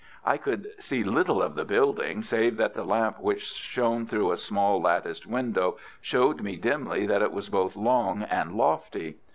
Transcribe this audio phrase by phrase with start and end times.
[0.25, 4.37] I could see little of the building save that the lamp which shone through a
[4.37, 9.17] small latticed window showed me dimly that it was both long and lofty.